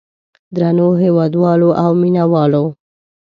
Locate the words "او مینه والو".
1.83-2.65